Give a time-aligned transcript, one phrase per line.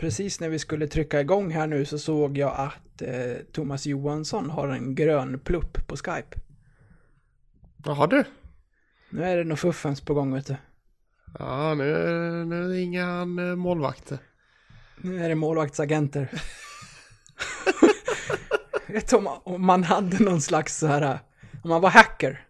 [0.00, 4.50] precis när vi skulle trycka igång här nu så såg jag att eh, Thomas Johansson
[4.50, 6.40] har en grön plupp på Skype.
[7.84, 8.24] Jaha du.
[9.10, 10.56] Nu är det nog fuffens på gång vet du.
[11.38, 11.84] Ja, nu,
[12.44, 14.18] nu ringer han eh, målvakter.
[14.96, 16.28] Nu är det målvaktsagenter.
[18.86, 21.18] vet om, om man hade någon slags så här,
[21.62, 22.46] om man var hacker.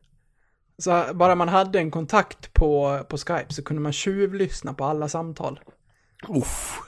[0.79, 5.09] Så bara man hade en kontakt på, på Skype så kunde man tjuvlyssna på alla
[5.09, 5.61] samtal.
[6.29, 6.81] Uff.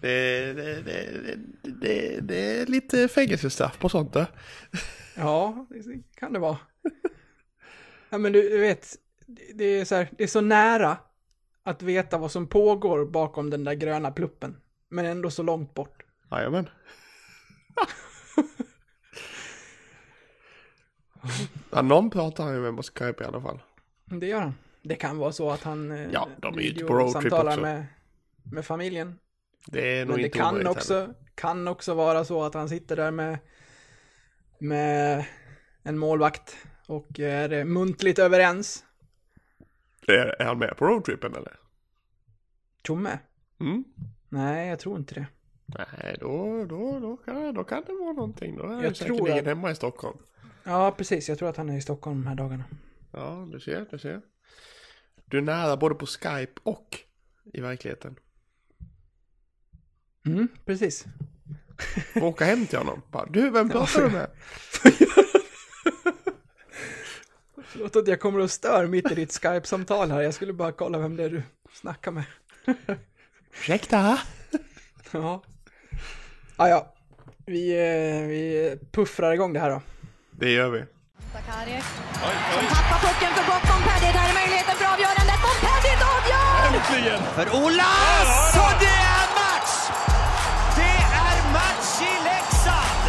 [0.00, 4.26] Det, det, det, det, det, är lite fängelsestraff på sånt där.
[5.16, 6.58] Ja, det kan det vara.
[8.10, 8.96] Ja, men du, du vet,
[9.54, 10.96] det är, så här, det är så nära
[11.62, 14.56] att veta vad som pågår bakom den där gröna pluppen.
[14.88, 16.02] Men ändå så långt bort.
[16.30, 16.68] Jajamän.
[21.70, 23.62] ja, någon pratar ju med på Skype i alla fall.
[24.04, 24.54] Det gör han.
[24.82, 27.60] Det kan vara så att han eh, Ja, de är ju på roadtrip också.
[27.60, 27.86] med,
[28.52, 29.18] med familjen.
[29.66, 32.68] Det är nog Men det inte kan omöjligt också, kan också vara så att han
[32.68, 33.38] sitter där med,
[34.58, 35.24] med
[35.82, 38.84] en målvakt och är muntligt överens.
[40.06, 40.20] heller.
[40.26, 41.56] Är, är han med på roadtrippen eller?
[42.86, 43.18] Tjomme?
[43.60, 43.84] Mm?
[44.28, 45.26] Nej, jag tror inte det.
[45.66, 48.56] Nej, då, då, då, kan, då kan det vara någonting.
[48.56, 50.18] Då är Jag säkerligen att- hemma i Stockholm.
[50.64, 51.28] Ja, precis.
[51.28, 52.64] Jag tror att han är i Stockholm de här dagarna.
[53.12, 54.20] Ja, du ser, du ser.
[55.30, 56.98] Du är nära både på Skype och
[57.52, 58.16] i verkligheten.
[60.26, 61.04] Mm, precis.
[62.12, 63.02] Får åka hem till honom.
[63.10, 64.30] Bara, du, vem pratar du med?
[67.64, 70.20] Förlåt att jag kommer och stör mitt i ditt Skype-samtal här.
[70.20, 71.42] Jag skulle bara kolla vem det är du
[71.72, 72.24] snackar med.
[73.52, 74.18] Ursäkta?
[75.12, 75.42] Ja.
[76.56, 76.94] Ah, ja,
[77.46, 79.82] vi, eh, vi puffrar igång det här då.
[80.30, 80.78] Det gör vi.
[80.80, 80.86] Som
[82.68, 83.68] tappar pucken för gott.
[83.68, 84.29] Montpellier,
[86.74, 87.20] Äntligen!
[87.34, 88.54] För Olas!
[88.54, 89.74] Och det är match!
[90.76, 90.96] Det
[91.26, 93.04] är match i Leksand!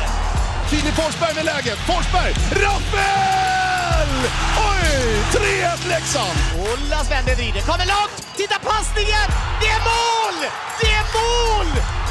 [0.70, 1.78] Filip Forsberg med läget.
[1.78, 2.34] Forsberg!
[2.52, 4.12] Rappel!
[4.70, 5.24] Oj!
[5.32, 6.38] 3-1 Leksand!
[6.60, 8.36] Olas vänder, vrider, kommer långt!
[8.36, 9.28] Titta passningen!
[9.62, 10.38] Det är mål!
[10.82, 11.68] Det är mål!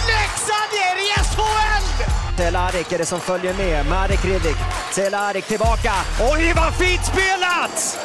[0.06, 2.10] Leksand är i SHL!
[2.36, 3.86] Cehlárik är det som följer med.
[3.86, 4.56] Marek Hrivik.
[4.92, 5.92] Cehlárik tillbaka.
[6.32, 7.98] Oj, vad fint spelat!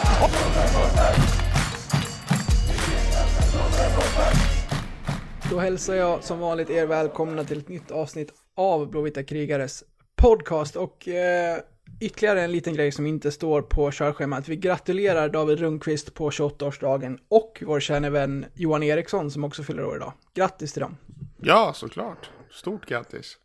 [5.50, 9.84] Då hälsar jag som vanligt er välkomna till ett nytt avsnitt av Blåvita krigares
[10.16, 11.58] podcast och eh,
[12.00, 14.48] ytterligare en liten grej som inte står på körschemat.
[14.48, 19.86] Vi gratulerar David Rundqvist på 28-årsdagen och vår kära vän Johan Eriksson som också fyller
[19.86, 20.14] år idag.
[20.34, 20.98] Grattis till dem!
[21.42, 22.30] Ja, såklart.
[22.52, 23.38] Stort grattis.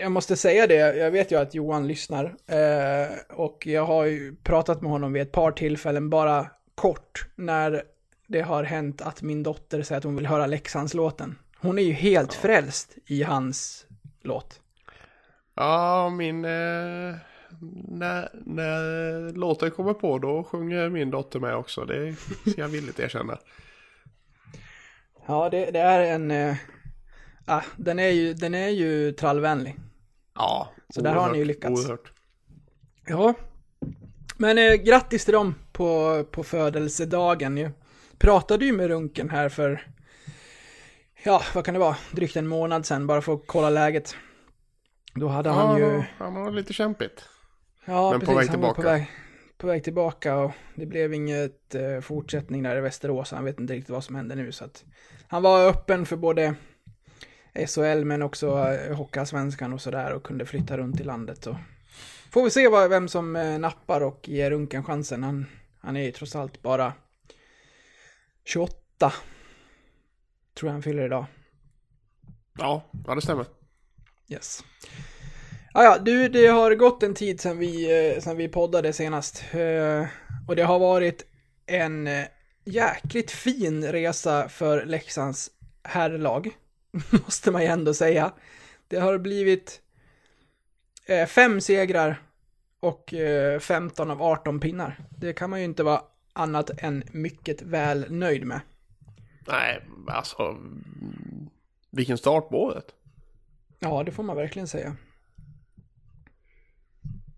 [0.00, 4.34] Jag måste säga det, jag vet ju att Johan lyssnar eh, och jag har ju
[4.42, 7.82] pratat med honom vid ett par tillfällen, bara kort, när
[8.32, 11.38] det har hänt att min dotter säger att hon vill höra Leksandslåten.
[11.58, 13.86] Hon är ju helt frälst i hans
[14.22, 14.60] låt.
[15.54, 16.44] Ja, min...
[16.44, 17.14] Eh,
[17.88, 21.84] när, när låten kommer på då sjunger min dotter med också.
[21.84, 22.14] Det
[22.50, 23.38] ska jag villigt erkänna.
[25.26, 26.30] Ja, det, det är en...
[26.30, 26.56] Eh,
[27.44, 29.76] ah, den, är ju, den är ju trallvänlig.
[30.34, 31.84] Ja, Så där har ni ju oerhört, lyckats.
[31.84, 32.12] Oerhört.
[33.06, 33.34] Ja.
[34.36, 37.70] Men eh, grattis till dem på, på födelsedagen ju.
[38.22, 39.86] Pratade ju med Runken här för,
[41.22, 44.16] ja, vad kan det vara, drygt en månad sedan bara för att kolla läget.
[45.14, 47.24] Då hade han ju, Ja, han har lite kämpigt.
[47.84, 48.92] ja men på precis, väg han var på tillbaka.
[48.92, 49.10] väg,
[49.58, 53.30] på väg tillbaka och det blev inget eh, fortsättning där i Västerås.
[53.32, 54.84] Han vet inte riktigt vad som händer nu så att
[55.28, 56.54] han var öppen för både
[57.66, 61.46] SHL men också eh, Hockeyallsvenskan och sådär och kunde flytta runt i landet.
[61.46, 61.56] Och
[62.30, 65.22] får vi se vad, vem som eh, nappar och ger Runken chansen.
[65.22, 65.46] Han,
[65.80, 66.92] han är ju trots allt bara
[68.44, 69.12] 28.
[70.54, 71.26] Tror jag han fyller idag.
[72.58, 73.46] Ja, ja det stämmer.
[74.28, 74.64] Yes.
[75.74, 79.44] Ah, ja, du, det har gått en tid sedan vi, eh, sedan vi poddade senast.
[79.52, 80.06] Eh,
[80.48, 81.26] och det har varit
[81.66, 82.24] en eh,
[82.64, 85.50] jäkligt fin resa för Leksands
[85.82, 86.50] herrlag.
[87.10, 88.32] Måste man ju ändå säga.
[88.88, 89.80] Det har blivit
[91.28, 92.22] fem segrar
[92.80, 94.98] och eh, 15 av 18 pinnar.
[95.10, 98.60] Det kan man ju inte vara annat än mycket väl nöjd med.
[99.48, 100.58] Nej, alltså...
[101.90, 102.94] Vilken start på året.
[103.78, 104.96] Ja, det får man verkligen säga.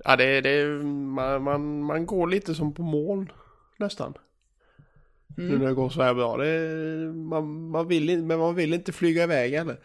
[0.04, 3.32] Ja, det, det, man, man, man går lite som på moln
[3.76, 4.14] nästan.
[5.36, 5.58] Nu Mm.
[5.58, 6.36] när det går så här bra.
[6.36, 6.68] Det,
[7.12, 9.80] man, man vill, men man vill inte flyga iväg heller.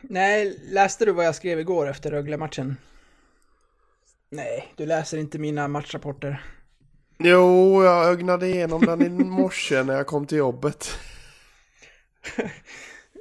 [0.00, 2.76] Nej, läste du vad jag skrev igår efter Rögle-matchen?
[4.30, 6.44] Nej, du läser inte mina matchrapporter.
[7.24, 10.98] Jo, jag ögnade igenom den i morse när jag kom till jobbet.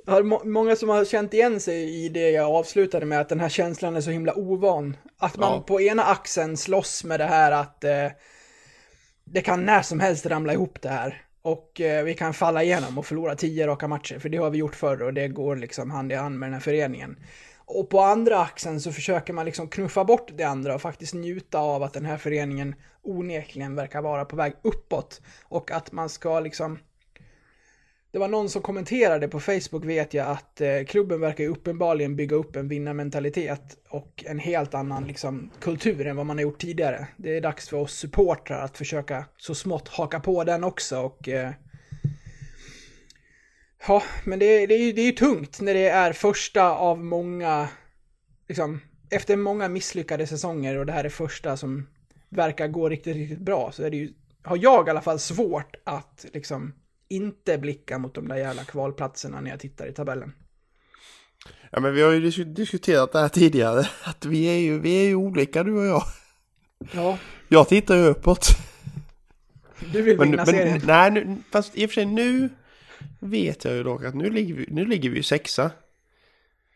[0.05, 3.29] Jag har må- många som har känt igen sig i det jag avslutade med, att
[3.29, 4.97] den här känslan är så himla ovan.
[5.17, 5.61] Att man Ja.
[5.67, 8.07] på ena axeln slåss med det här att eh,
[9.23, 11.21] det kan när som helst ramla ihop det här.
[11.41, 14.57] Och eh, vi kan falla igenom och förlora tio raka matcher, för det har vi
[14.57, 17.15] gjort förr och det går liksom hand i hand med den här föreningen.
[17.73, 21.59] Och på andra axeln så försöker man liksom knuffa bort det andra och faktiskt njuta
[21.59, 25.21] av att den här föreningen onekligen verkar vara på väg uppåt.
[25.43, 26.79] Och att man ska liksom
[28.11, 32.15] det var någon som kommenterade på Facebook vet jag att eh, klubben verkar ju uppenbarligen
[32.15, 36.61] bygga upp en vinnarmentalitet och en helt annan liksom, kultur än vad man har gjort
[36.61, 37.07] tidigare.
[37.17, 41.29] Det är dags för oss supportrar att försöka så smått haka på den också och
[41.29, 41.51] eh,
[43.87, 47.03] Ja, men det, det, är ju, det är ju tungt när det är första av
[47.03, 47.67] många,
[48.47, 48.79] liksom,
[49.09, 51.87] efter många misslyckade säsonger och det här är första som
[52.29, 54.13] verkar gå riktigt, riktigt bra så är det ju,
[54.43, 56.73] har jag i alla fall svårt att liksom
[57.09, 60.33] inte blicka mot de där jävla kvalplatserna när jag tittar i tabellen.
[61.71, 63.87] Ja, men vi har ju dis- diskuterat det här tidigare.
[64.03, 66.03] Att vi är ju, vi är ju olika du och jag.
[66.91, 67.17] Ja,
[67.47, 68.47] Jag tittar ju uppåt.
[69.93, 70.81] du vill Men, vinna men serien.
[70.85, 72.49] nej, nu, fast i och för sig nu
[73.19, 75.71] vet jag ju dock att nu ligger vi, nu ligger vi ju sexa.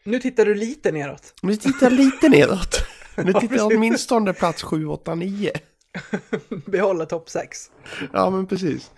[0.04, 1.34] Nu tittar du lite neråt.
[1.42, 2.86] Nu tittar jag lite neråt.
[3.18, 5.52] Nu tittar jag åtminstone plats 7, 8, 9.
[6.66, 7.72] Behålla topp 6.
[8.14, 8.92] Ja, men precis.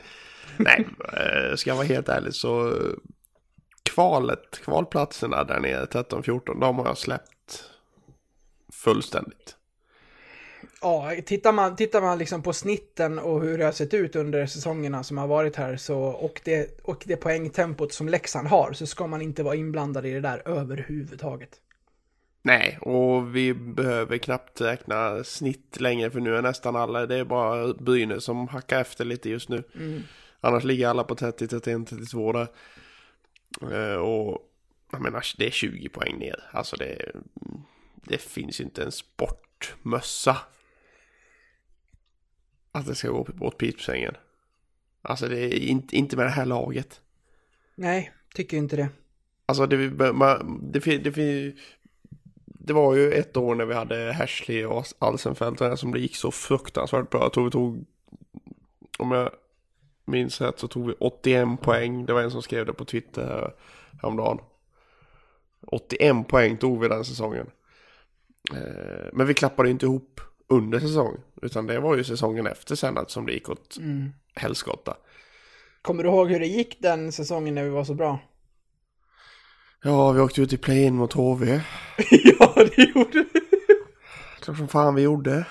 [0.57, 2.94] Nej, eh, ska jag vara helt ärlig så eh,
[3.83, 7.63] kvalet, kvalplatserna där nere 13-14, de har jag släppt
[8.73, 9.56] fullständigt.
[10.81, 14.45] Ja, tittar man, tittar man liksom på snitten och hur det har sett ut under
[14.45, 18.88] säsongerna som har varit här så, och, det, och det poängtempot som Leksand har så
[18.88, 21.50] ska man inte vara inblandad i det där överhuvudtaget.
[22.41, 27.23] Nej, och vi behöver knappt räkna snitt längre för nu är nästan alla, det är
[27.25, 29.63] bara Brynäs som hackar efter lite just nu.
[30.39, 32.47] Annars ligger alla på 30, 31, 32 där.
[33.71, 34.41] Eh, Och
[34.91, 36.44] jag menar, det är 20 poäng ner.
[36.51, 37.12] Alltså det,
[37.95, 40.38] det finns inte en sportmössa.
[42.77, 44.15] Att det ska gå åt pipsängen.
[45.01, 47.01] Alltså det är inte, inte med det här laget.
[47.75, 48.89] Nej, tycker inte det.
[49.45, 51.57] Alltså det, man, det, det, fin-
[52.45, 56.31] det var ju ett år när vi hade Hashley och Alsenfelt som det gick så
[56.31, 57.21] fruktansvärt bra.
[57.21, 57.85] Jag tror vi tog,
[59.00, 59.30] om jag
[60.06, 62.06] minns rätt så tog vi 81 poäng.
[62.06, 63.53] Det var en som skrev det på Twitter här
[64.01, 64.39] häromdagen.
[65.62, 67.47] 81 poäng tog vi den säsongen.
[68.53, 71.21] Eh, Men vi klappade inte ihop under säsongen.
[71.41, 73.77] Utan det var ju säsongen efter sen att som det gick åt
[74.35, 74.97] helskotta.
[75.81, 78.19] Kommer du ihåg hur det gick den säsongen när vi var så bra?
[79.83, 81.45] Ja, vi åkte ut i play-in mot HV.
[82.39, 83.39] ja, det gjorde vi.
[84.39, 85.45] Klart som fan vi gjorde.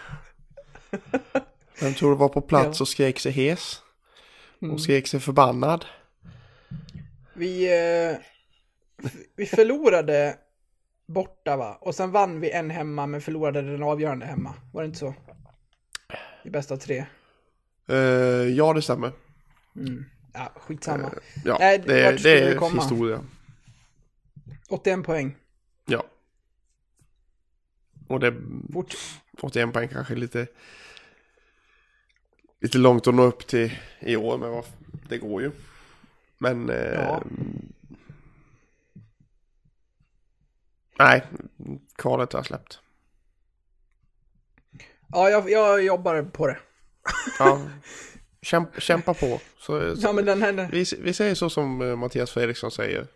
[1.81, 3.81] Vem tror du var på plats och skrek sig hes?
[4.72, 5.84] Och skrek sig förbannad?
[7.34, 8.16] Vi, eh,
[9.37, 10.37] vi förlorade
[11.06, 11.79] borta va?
[11.81, 14.55] Och sen vann vi en hemma men förlorade den avgörande hemma.
[14.73, 15.14] Var det inte så?
[16.44, 17.06] I bästa av tre.
[17.88, 17.97] Eh,
[18.56, 19.12] ja, det stämmer.
[20.32, 21.11] Ja, skitsamma.
[21.44, 22.82] Ja, Nej, det, vart det är komma?
[22.82, 23.20] historia.
[24.69, 25.37] 81 poäng.
[25.87, 26.05] Ja.
[28.08, 28.35] Och det,
[28.73, 28.94] Fort.
[29.41, 30.47] 81 poäng kanske är lite,
[32.61, 34.65] lite långt att nå upp till i år, men vad,
[35.08, 35.51] det går ju.
[36.39, 36.70] Men...
[36.70, 37.22] Eh, Ja.
[40.98, 41.22] Nej,
[41.96, 42.79] kvalet har jag släppt.
[45.12, 46.58] Ja, jag, jag jobbar på det.
[47.38, 47.60] Ja,
[48.43, 49.41] kämpa, kämpa på.
[49.58, 50.69] Så, Ja, men den här...
[50.72, 53.06] Vi, vi säger så som eh, Mattias Fredriksson säger.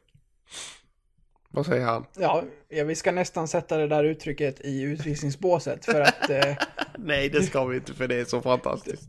[1.53, 2.07] Vad säger han?
[2.19, 6.57] Ja, ja, vi ska nästan sätta det där uttrycket i utvisningsbåset för att eh,
[6.99, 9.09] Nej, det ska vi inte för det är så fantastiskt.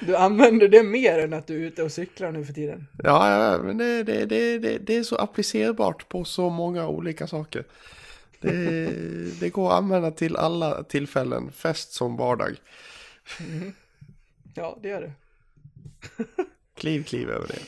[0.00, 2.86] du använder det mer än att du är ute och cyklar nu för tiden.
[3.02, 7.26] Ja, ja men det, det, det, det, det är så applicerbart på så många olika
[7.26, 7.64] saker.
[8.44, 12.56] Det, det går att använda till alla tillfällen, fest som vardag.
[14.54, 15.12] Ja, det gör det.
[16.76, 17.58] Kliv, kliv över det.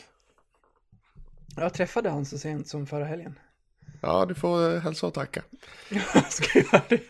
[1.56, 3.38] Jag träffade han så sent som förra helgen.
[4.00, 5.42] Ja, du får hälsa och tacka.
[6.14, 7.00] Jag ska göra det.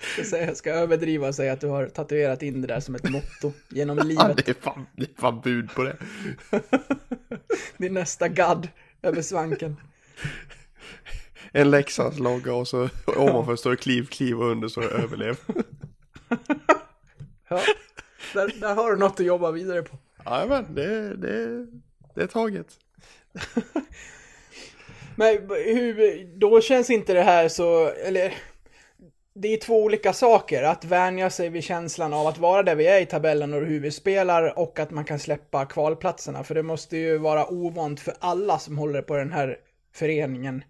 [0.00, 2.80] Jag ska, säga, jag ska överdriva och säga att du har tatuerat in det där
[2.80, 4.46] som ett motto genom Ja, livet.
[4.46, 5.96] det, är fan, det är fan bud på det.
[7.76, 8.68] Din nästa gadd
[9.02, 9.76] över svanken.
[11.52, 15.02] En Leksands logga och så ovanför står det kliv, kliv och under så är det
[15.02, 15.36] överlev.
[17.50, 17.60] Ja,
[18.34, 19.96] där, där har du något att jobba vidare på.
[20.26, 21.66] Jajamän, det, det,
[22.14, 22.66] det är taget.
[25.16, 28.34] Men hur, då känns inte det här så, eller
[29.34, 30.62] det är två olika saker.
[30.62, 33.80] Att vänja sig vid känslan av att vara där vi är i tabellen och hur
[33.80, 36.44] vi spelar och att man kan släppa kvalplatserna.
[36.44, 39.58] För det måste ju vara ovant för alla som håller på den här
[39.92, 40.64] föreningen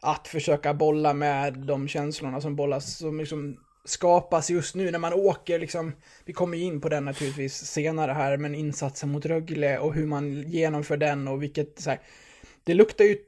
[0.00, 5.12] att försöka bolla med de känslorna som bollas, som liksom skapas just nu när man
[5.12, 5.92] åker liksom.
[6.24, 10.06] Vi kommer ju in på den naturligtvis senare här, men insatsen mot Rögle och hur
[10.06, 12.00] man genomför den och vilket så här,
[12.64, 13.18] Det luktar ju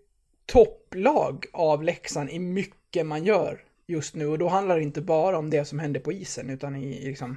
[0.46, 5.38] topplag av Leksand i mycket man gör just nu och då handlar det inte bara
[5.38, 7.36] om det som händer på isen utan i, i liksom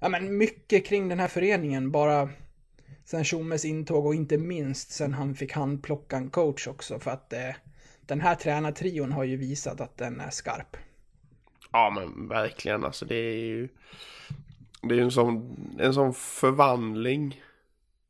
[0.00, 2.30] Ja men mycket kring den här föreningen bara
[3.04, 7.32] sen Tjommes intåg och inte minst sen han fick handplocka en coach också för att
[7.32, 7.54] eh,
[8.08, 10.76] den här tränartrion har ju visat att den är skarp.
[11.72, 13.68] Ja men verkligen alltså det är ju
[14.82, 17.42] Det är ju en sån, en sån förvandling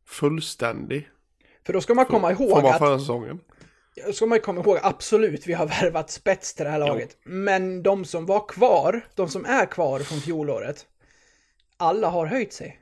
[0.07, 1.09] Fullständig
[1.67, 3.41] För då ska man komma ihåg bara att förra säsongen
[4.07, 7.17] Då ska man komma ihåg, absolut, vi har värvat spets till det här laget.
[7.25, 10.87] Men de som var kvar, de som är kvar från fjolåret,
[11.77, 12.81] alla har höjt sig.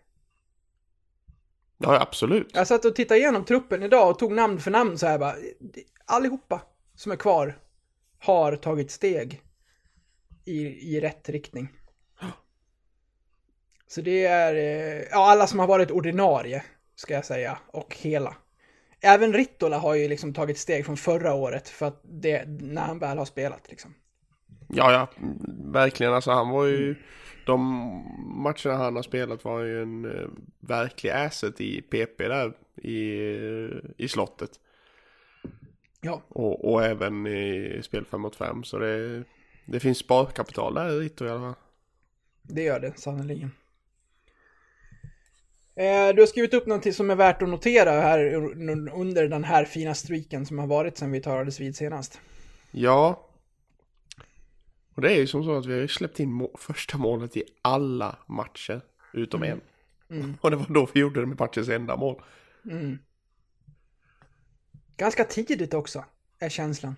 [1.78, 5.06] Ja absolut Jag satt och tittade igenom truppen idag och tog namn för namn så
[5.06, 5.34] här bara.
[6.04, 6.60] Allihopa
[6.96, 7.58] som är kvar
[8.18, 9.42] har tagit steg
[10.44, 10.60] i,
[10.96, 11.68] i rätt riktning.
[13.88, 18.36] Så det är, eh, ja alla som har varit ordinarie, ska jag säga, och hela.
[19.00, 22.98] Även Rittola har ju liksom tagit steg från förra året för att det, när han
[22.98, 23.94] väl har spelat liksom.
[24.68, 25.08] Ja ja
[25.64, 26.94] Verkligen alltså han var ju
[27.46, 27.60] De
[28.42, 30.28] matcherna han har spelat var ju en eh,
[30.60, 33.02] verklig asset i PP där i,
[33.96, 34.50] i slottet
[36.06, 39.24] Ja, och, och även i spel 5 mot 5 så det
[39.66, 41.54] Det finns sparkapital där i Ritto i alla fall
[42.48, 43.50] det gör det sannerligen.
[45.76, 49.44] Eh, du har skrivit upp någonting som är värt att notera här un- under den
[49.44, 52.20] här fina streaken som har varit sedan vi talades vid senast.
[52.70, 53.28] Ja.
[54.94, 57.36] Och det är ju som så att vi har ju släppt in må- första målet
[57.36, 58.80] i alla matcher
[59.12, 59.60] utom en.
[60.40, 62.22] Och det var då vi gjorde det med matchens enda mål.
[64.96, 66.04] Ganska tidigt också,
[66.38, 66.96] är känslan.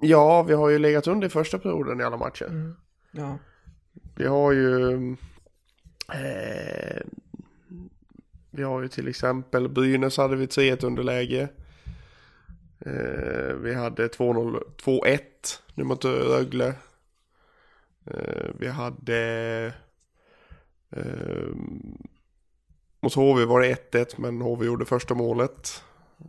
[0.00, 2.74] Ja, vi har ju legat under i första perioden i alla matcher.
[3.10, 3.38] Ja.
[4.16, 4.92] Vi har ju...
[6.14, 7.02] Eh,
[8.50, 11.48] vi har ju till exempel Brynäs hade vi 3-1 underläge.
[12.78, 15.20] Eh, vi hade 2-0, 2-1
[15.74, 16.74] nu mot Rögle.
[18.04, 19.72] Eh, vi hade...
[20.90, 21.48] Eh,
[23.00, 25.82] mot HV var det 1-1 men HV gjorde första målet.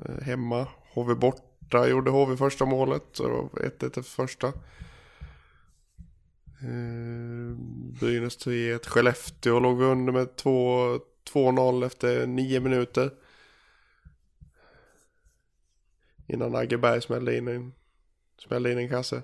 [0.06, 0.68] Eh, hemma.
[0.94, 3.04] HV borta gjorde HV första målet.
[3.12, 4.48] Så det var 1-1 efter första.
[6.62, 7.56] Eh,
[8.00, 8.88] Brynäs 3-1.
[8.88, 13.12] Skellefteå låg under med 2-0 efter 9 minuter.
[16.28, 17.74] Innan Agge Berg smällde in en,
[18.38, 19.22] smällde in en kasse.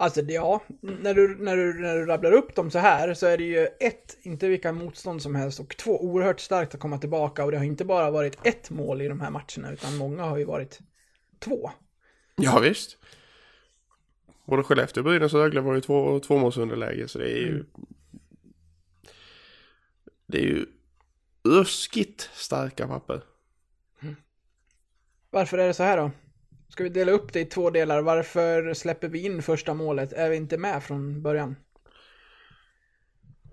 [0.00, 3.26] Alltså det- ja, när du, när, du, när du rabblar upp dem så här så
[3.26, 6.98] är det ju ett, inte vilka motstånd som helst och två, oerhört starkt att komma
[6.98, 10.22] tillbaka och det har inte bara varit ett mål i de här matcherna utan många
[10.22, 10.78] har ju varit
[11.38, 11.70] två.
[12.36, 12.96] Ja visst.
[14.44, 17.64] Både Skellefteå, Brynäs och Rögle var ju två, tvåmålsunderläge så det är ju...
[20.26, 20.66] Det är ju
[21.44, 23.22] ruskigt starka papper.
[25.30, 26.10] Varför är det så här då?
[26.70, 28.02] Ska vi dela upp det i två delar?
[28.02, 30.12] Varför släpper vi in första målet?
[30.12, 31.56] Är vi inte med från början?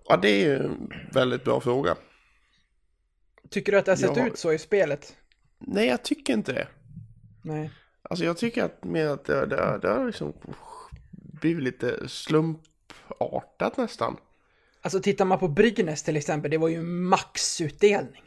[0.05, 1.95] Ja det är ju en väldigt bra fråga.
[3.49, 4.27] Tycker du att det har sett Ja.
[4.27, 5.15] ut så i spelet?
[5.59, 6.67] Nej jag tycker inte det.
[7.43, 7.71] Nej.
[8.01, 10.33] Alltså jag tycker att mer att det, det, det har liksom
[11.11, 14.17] blivit lite slumpartat nästan.
[14.81, 18.23] Alltså tittar man på Brynäs till exempel, det var ju maxutdelning.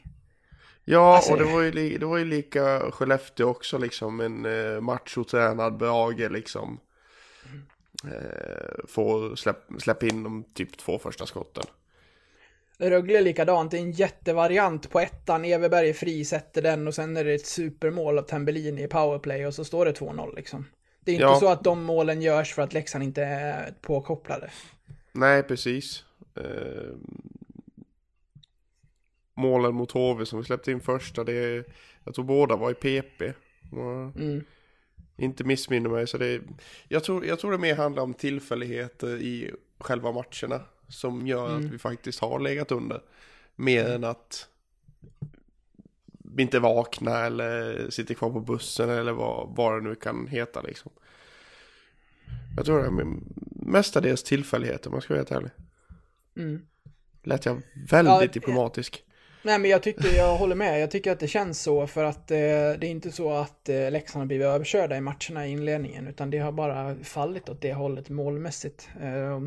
[0.85, 4.21] Ja, Alltså- och det var, ju, det var ju lika Skellefteå också liksom.
[4.21, 6.81] En eh, machotränad Brage liksom.
[8.05, 11.65] Eh, får släpp, släppa in de typ två första skotten.
[12.79, 17.25] Rögle likadant, det är en jättevariant på ettan, Everberg fri, sätter den och sen är
[17.25, 20.67] det ett supermål av Tambellini i powerplay och så står det 2-0 liksom.
[21.01, 21.41] Det är inte Ja.
[21.41, 24.51] så att de målen görs för att Leksand inte är påkopplade.
[25.13, 26.05] Nej, precis.
[29.35, 31.65] Målen mot HV som vi släppte in första, det är,
[32.05, 33.33] jag tror båda var i PP.
[33.73, 34.45] Mm.
[35.17, 36.43] Inte missminner mig, så det är,
[36.89, 41.65] jag, tror, jag tror det mer handlar om tillfälligheter i själva matcherna som gör att
[41.65, 43.01] vi faktiskt har legat under.
[43.57, 44.49] Mer än att
[46.19, 50.63] vi inte vaknar eller sitter kvar på bussen eller vad, vad det nu kan heta
[50.63, 50.93] liksom.
[52.57, 53.17] Jag tror det är
[53.67, 55.51] mestadels tillfälligheter om jag ska vara helt ärlig.
[56.37, 56.67] Mm.
[57.23, 59.05] Lät jag väldigt Ja, diplomatisk.
[59.43, 60.81] Nej men jag tycker, jag håller med.
[60.81, 63.91] Jag tycker att det känns så för att eh, det är inte så att eh,
[63.91, 67.73] Leksand har blivit överkörda i matcherna i inledningen utan det har bara fallit åt det
[67.73, 68.89] hållet målmässigt.
[69.03, 69.41] Eh,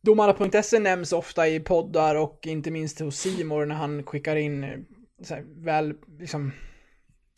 [0.00, 4.78] Domara.se nämns ofta i poddar och inte minst hos Simor när han skickar in eh,
[5.22, 6.52] så här, väl, liksom,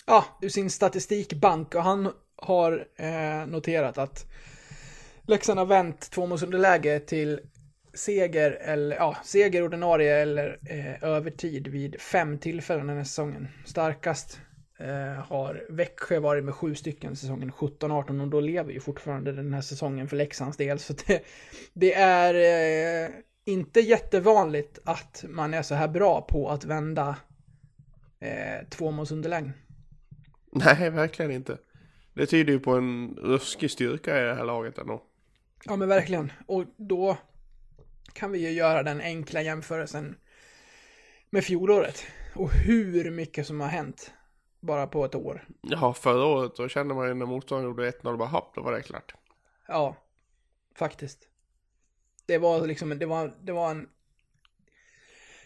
[0.06, 4.26] ja, ur sin statistikbank och han har eh, noterat att
[5.26, 7.40] Leksand har vänt tvåmålsunderläge till
[7.98, 13.48] seger eller ja, seger ordinarie eller eh, övertid vid fem tillfällen den här säsongen.
[13.64, 14.40] Starkast
[14.78, 19.54] eh, har Växjö varit med sju stycken säsongen 17-18 och då lever ju fortfarande den
[19.54, 20.78] här säsongen för Leksands del.
[20.78, 21.22] Så det,
[21.72, 22.34] det är
[23.04, 23.10] eh,
[23.44, 27.16] inte jättevanligt att man är så här bra på att vända
[28.20, 29.52] eh, tvåmålsunderlägen.
[30.52, 31.58] Nej, verkligen inte.
[32.14, 35.02] Det tyder ju på en ruskig styrka i det här laget ändå.
[35.64, 36.32] Ja men verkligen.
[36.46, 37.16] Och då
[38.18, 40.16] kan vi ju göra den enkla jämförelsen
[41.30, 42.04] med fjolåret.
[42.34, 44.12] Och hur mycket som har hänt
[44.60, 45.44] bara på ett år.
[45.62, 48.72] Ja, förra året då kände man ju när motståndaren gjorde 1-0 bara hopp, då var
[48.72, 49.14] det klart.
[49.68, 49.96] Ja,
[50.74, 51.28] faktiskt.
[52.26, 53.88] Det var liksom, det var, det var en...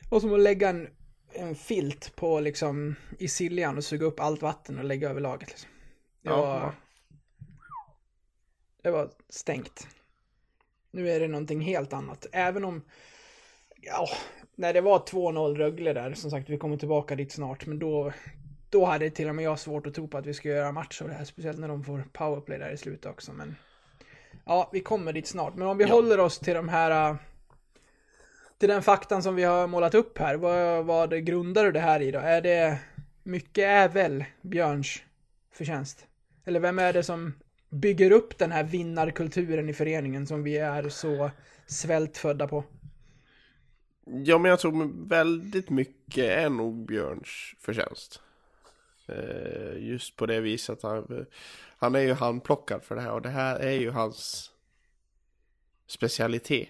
[0.01, 0.89] Det var som att lägga en,
[1.33, 5.49] en filt på liksom i Siljan och suga upp allt vatten och lägga över laget.
[5.49, 5.71] Liksom.
[6.23, 6.37] Det Ja.
[6.37, 6.75] var...
[8.83, 9.89] Det var stängt.
[10.95, 12.27] Nu är det någonting helt annat.
[12.33, 12.83] Även om...
[13.81, 14.09] Ja,
[14.55, 18.13] när det var 2-0 Rögle där, som sagt, vi kommer tillbaka dit snart, men då...
[18.71, 21.03] Då hade till och med jag svårt att tro på att vi ska göra match
[21.03, 23.57] av det här, speciellt när de får powerplay där i slutet också, men...
[24.45, 25.55] Ja, vi kommer dit snart.
[25.55, 27.11] Men om vi håller oss till de här...
[27.11, 27.17] äh,
[28.59, 30.37] Till den faktan som vi har målat upp här.
[30.37, 32.19] Vad, vad grundar du det här i då?
[32.19, 32.79] Är det...
[33.23, 35.03] Mycket är väl Björns
[35.53, 36.07] förtjänst?
[36.45, 37.33] Eller vem är det som
[37.73, 41.31] bygger upp den här vinnarkulturen i föreningen som vi är så
[41.67, 42.65] svältfödda på?
[44.05, 48.21] Ja, men jag tror väldigt mycket är nog Björns förtjänst.
[49.07, 51.27] Eh, just på det viset han,
[51.79, 54.51] han är ju handplockad för det här och det här är ju hans
[55.87, 56.69] specialitet.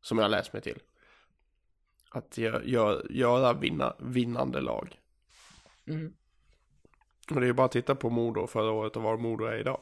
[0.00, 0.78] Som jag läst mig till.
[2.10, 5.00] Att gö- gö- göra vinna, vinnande lag.
[5.86, 6.12] Mm.
[7.30, 9.56] Och det är ju bara att titta på Modo förra året och var Modo är
[9.58, 9.80] idag.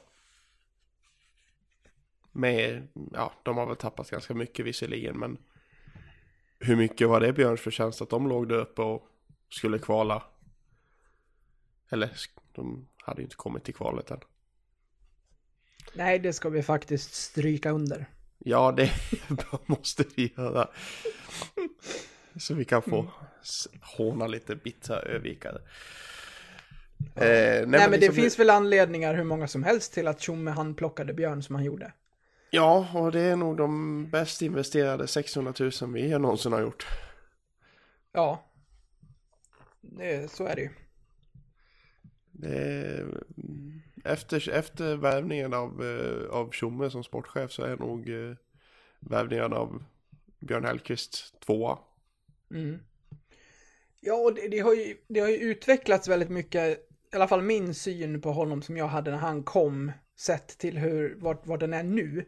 [2.33, 5.39] Med, ja, de har väl tappat ganska mycket visserligen, men
[6.59, 9.09] hur mycket var det Björns förtjänst att de låg där uppe och
[9.49, 10.23] skulle kvala?
[11.91, 12.11] Eller,
[12.53, 14.21] de hade ju inte kommit till kvalet än.
[15.95, 18.07] Nej, det ska vi faktiskt stryka under.
[18.39, 18.91] Ja, det
[19.67, 20.69] måste vi göra.
[22.37, 23.11] Så vi kan få
[23.43, 25.61] s- håna lite bittra övikare.
[27.15, 30.21] Eh, nej, Nej, men det liksom- finns väl anledningar hur många som helst till att
[30.21, 31.93] Tjomme han plockade Björn som han gjorde.
[32.51, 36.87] Ja, och det är nog de bäst investerade 600 000 vi någonsin har gjort.
[38.13, 38.45] Ja.
[39.81, 40.71] Det, så är det ju.
[42.33, 43.05] Det
[44.05, 48.37] efter, efter värvningen av, eh, av Tjomme som sportchef så är nog eh,
[49.01, 49.85] värvningen av
[50.41, 51.79] Björn Hellkvist tvåa.
[52.51, 52.79] Mm.
[54.01, 57.43] Ja, och det, det, har ju, det har ju utvecklats väldigt mycket, i alla fall
[57.43, 61.61] min syn på honom som jag hade när han kom, sett till hur, vart, vart
[61.61, 62.25] den är nu.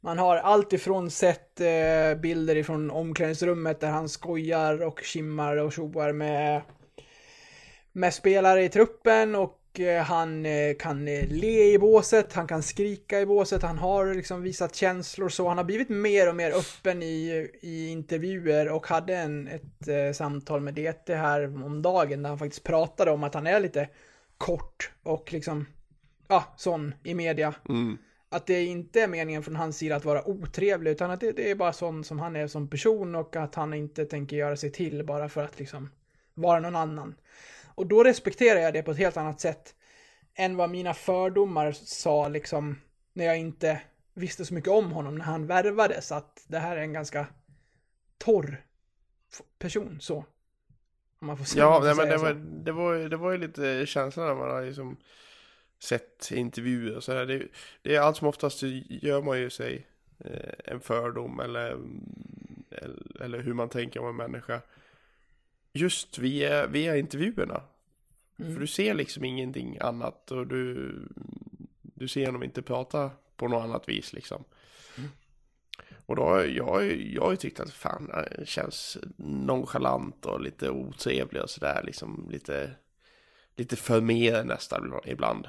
[0.00, 5.72] Man har allt ifrån sett eh, bilder ifrån omklädningsrummet där han skojar och kimmar och
[5.72, 6.62] tjoar med,
[7.92, 12.62] med spelare i truppen och eh, han eh, kan eh, le i båset, han kan
[12.62, 15.48] skrika i båset, han har liksom visat känslor så.
[15.48, 20.12] Han har blivit mer och mer öppen i, i intervjuer och hade en, ett eh,
[20.12, 23.88] samtal med DT här om dagen där han faktiskt pratade om att han är lite
[24.40, 25.66] kort och liksom,
[26.28, 27.54] ja, sån i media.
[27.68, 27.98] Mm.
[28.28, 31.50] Att det inte är meningen från hans sida att vara otrevlig utan att det, det
[31.50, 34.72] är bara sån som han är som person och att han inte tänker göra sig
[34.72, 35.90] till bara för att liksom
[36.34, 37.14] vara någon annan.
[37.74, 39.74] Och då respekterar jag det på ett helt annat sätt
[40.34, 42.80] än vad mina fördomar sa liksom
[43.12, 43.80] när jag inte
[44.14, 47.26] visste så mycket om honom när han värvades att det här är en ganska
[48.18, 48.64] torr
[49.58, 50.24] person så.
[51.20, 52.32] Om man får säga, Ja, nej, men det var,
[52.64, 54.96] det, var, det var ju lite känslan när man har liksom
[55.78, 57.26] sett intervjuer och sådär.
[57.26, 57.48] Det,
[57.82, 59.86] det är allt som oftast gör man ju sig
[60.18, 61.78] eh, en fördom eller,
[62.70, 64.60] eller, eller hur man tänker om en människa.
[65.72, 67.62] Just via, via intervjuerna.
[68.38, 68.54] Mm.
[68.54, 70.92] För du ser liksom ingenting annat och du,
[71.82, 74.44] du ser honom inte prata på något annat vis liksom.
[74.98, 75.10] Mm.
[76.10, 80.70] Och då har jag, jag har ju tyckt att fan, han känns nonchalant och lite
[80.70, 82.70] otrevlig och sådär liksom lite,
[83.56, 85.48] lite för mer nästan ibland.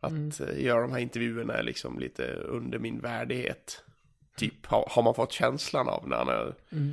[0.00, 0.30] Att Mm.
[0.40, 3.84] eh, göra de här intervjuerna är liksom lite under min värdighet.
[4.36, 6.88] Typ har, har man fått känslan av när han är, Mm.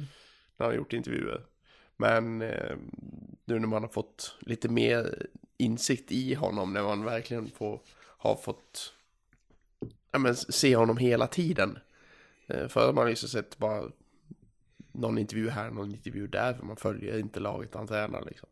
[0.58, 1.42] när han har gjort intervjuer.
[1.98, 2.76] Men eh,
[3.46, 5.28] nu när man har fått lite mer
[5.58, 8.94] insikt i honom, när man verkligen får, har fått
[10.12, 11.80] ja, men, se honom hela tiden.
[12.48, 13.84] Eh, förr har man liksom sett bara
[14.92, 18.50] någon intervju här, någon intervju där, för man följer inte laget han tränar liksom.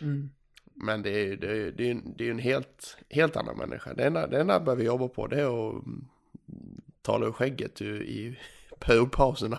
[0.00, 0.30] Mm.
[0.74, 2.96] Men det är ju det är, det är, ju en- det är ju en helt,
[3.10, 3.94] helt annan människa.
[3.94, 6.06] Det enda, det enda jag behöver jobba på det är att mm,
[7.02, 8.38] tala ur skägget i, i
[8.78, 9.58] periodpauserna.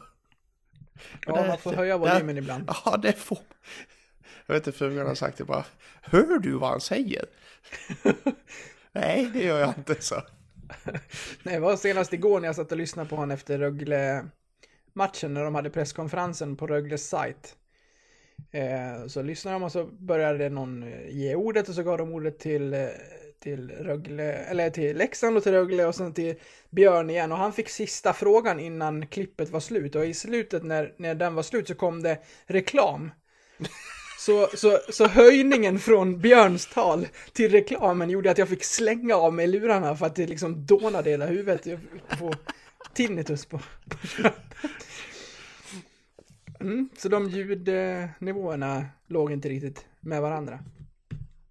[1.26, 2.70] Ja, där- man får där- höja där- volymen ibland.
[2.86, 3.40] Ja, det får
[4.46, 5.66] Jag vet inte, frugan har sagt det bara.
[6.02, 7.26] Hör du vad han säger?
[8.92, 10.22] Nej, det gör jag inte så.
[11.44, 15.44] Nej, det var senast igår när jag satt och lyssnade på honom efter Rögle-matchen när
[15.44, 17.56] de hade presskonferensen på Rögles sajt.
[18.52, 22.14] Eh, så lyssnade de och så började någon eh, ge ordet och så gav de
[22.14, 22.88] ordet till, eh,
[23.40, 26.36] till Rögle, eller till Leksand och till Rögle och sen till
[26.70, 30.94] Björn igen och han fick sista frågan innan klippet var slut och i slutet när,
[30.98, 33.12] när den var slut så kom det reklam.
[34.20, 39.34] Så, så, så höjningen från Björns tal till reklamen gjorde att jag fick slänga av
[39.34, 41.66] mig lurarna för att det liksom dånade hela huvudet.
[41.66, 42.34] Jag fick få
[42.94, 44.30] tinnitus på, på.
[46.60, 50.60] Mm, så de ljudnivåerna låg inte riktigt med varandra.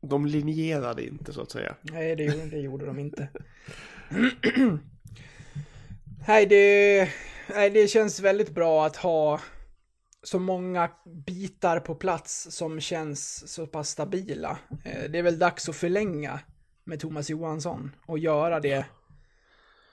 [0.00, 1.74] De linjerade inte så att säga.
[1.82, 3.28] Nej, det, gjorde- det gjorde de inte.
[6.28, 7.08] nej, det,
[7.54, 9.40] nej, det känns väldigt bra att ha
[10.26, 14.58] så många bitar på plats som känns så pass stabila.
[14.84, 16.40] Eh, Det är väl dags att förlänga
[16.84, 18.86] med Thomas Johansson och göra det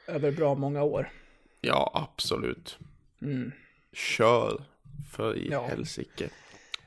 [0.08, 1.10] över bra många år.
[1.62, 2.78] Ja, absolut.
[3.22, 3.52] Mm.
[3.94, 4.64] Kör
[5.12, 5.68] för i Ja.
[5.68, 6.30] helsike.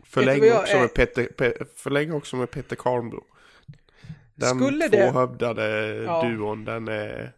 [0.04, 3.24] Förläng jag också, med Peter, Pe, förläng också med Peter Karnbro.
[4.34, 6.22] Den Skulle det- tvåhövdade Ja.
[6.22, 7.32] duon, den är...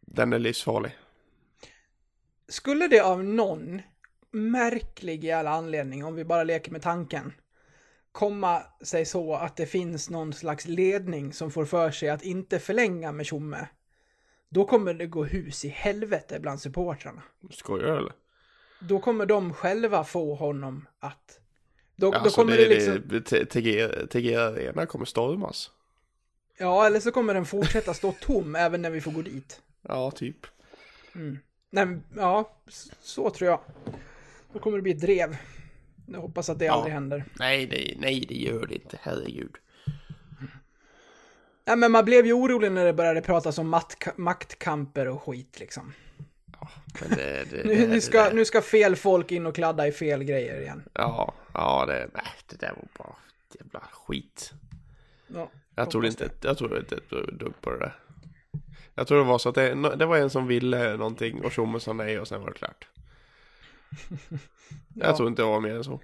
[0.00, 0.92] Den är livsfarlig.
[2.48, 3.82] Skulle det av någon
[4.34, 7.32] märklig jävla anledning, om vi bara leker med tanken,
[8.12, 12.58] komma sig så att det finns någon slags ledning som får för sig att inte
[12.58, 13.68] förlänga med Tjomme,
[14.48, 17.22] då kommer det gå hus i helvete bland supportrarna.
[17.50, 18.12] Skojar du eller?
[18.80, 21.40] Då kommer de själva få honom att...
[21.96, 23.46] Då, då Alltså kommer det, det, liksom...
[23.46, 25.70] TG TG Arena kommer stormas.
[26.58, 29.62] Ja, eller så kommer den fortsätta stå tom även när vi får gå dit.
[29.82, 30.46] Ja, typ.
[31.12, 32.50] Nej, men, ja,
[33.00, 33.60] så tror jag.
[34.54, 35.36] Då kommer det bli ett drev.
[36.06, 37.24] Jag hoppas att det aldrig händer.
[37.38, 38.98] Nej, det, nej, det gör det inte.
[39.02, 39.54] Herregud.
[41.66, 43.80] Nej men man blev ju orolig när det började pratas om
[44.16, 45.92] maktkamper och skit liksom.
[47.00, 50.24] Men det, det, Nu, nu, ska, nu ska fel folk in och kladda i fel
[50.24, 50.82] grejer igen.
[50.92, 53.16] Ja, ja det, nej, det där var bara
[53.60, 54.52] jävla skit.
[55.26, 57.98] Ja, Jag tror inte, jag tror inte ett dugg på det där.
[58.94, 61.80] Jag tror det var så att det, det var en som ville någonting och Tjomme
[61.80, 62.88] sa nej och sen var det klart.
[64.94, 65.16] Jag Ja.
[65.16, 66.00] tror inte det var mer än så.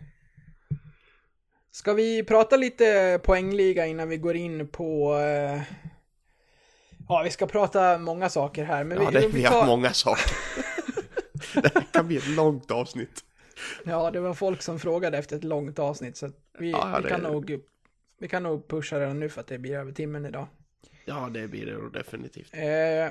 [1.70, 5.14] Ska vi prata lite poängliga innan vi går in på...
[5.18, 5.62] Eh...
[7.08, 8.84] Ja, vi ska prata många saker här.
[8.84, 10.32] Men Ja, vi, det, vi vi har många saker.
[11.62, 13.24] det här kan bli ett långt avsnitt.
[13.84, 16.16] Ja, det var folk som frågade efter ett långt avsnitt.
[16.16, 17.60] Så vi, Ja, vi, det- kan nog,
[18.20, 20.46] vi kan nog pusha redan nu för att det blir över timmen idag.
[21.04, 22.54] Ja, det blir det definitivt.
[22.54, 23.08] Eh,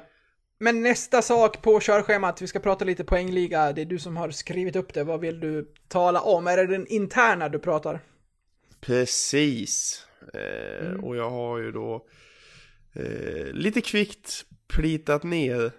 [0.60, 3.74] men nästa sak på körschemat, vi ska prata lite poängliga.
[3.74, 5.04] Det är du som har skrivit upp det.
[5.04, 6.48] Vad vill du tala om?
[6.48, 8.00] Är det den interna du pratar?
[8.82, 10.06] Precis.
[10.34, 12.08] Eh, Och jag har ju då
[12.94, 15.72] eh, lite kvickt plitat ner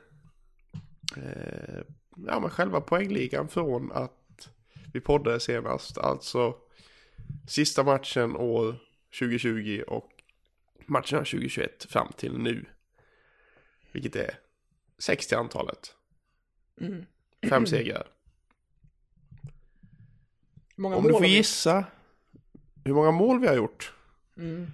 [1.16, 1.81] eh,
[2.27, 4.49] ja, men själva poängligan från att
[4.93, 5.99] vi poddade senast.
[5.99, 6.55] Alltså
[7.49, 8.75] sista matchen år
[9.19, 10.09] 2020 och
[10.87, 12.64] matcherna 2021 fram till nu.
[13.93, 14.35] Vilket är
[15.01, 15.95] 60 antalet.
[16.81, 17.07] Mm.
[17.49, 18.07] Fem segrar.
[20.77, 21.85] Om du får gissa
[22.85, 23.95] hur många mål vi har gjort.
[24.37, 24.67] Mm.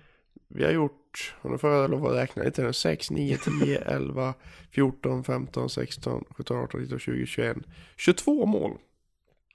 [0.48, 3.78] Vi har gjort, och nu får jag lov att räkna lite nu, 6, 9, 10,
[3.78, 4.34] 11,
[4.70, 7.56] 14, 15, 16, 17, 18, 19, 20, 21,
[7.96, 8.78] 22 mål.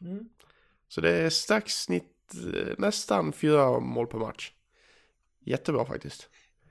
[0.02, 0.30] Mm.
[0.88, 4.52] Så det är strax snitt, eh, nästan fyra mål per match.
[5.40, 6.30] Jättebra faktiskt.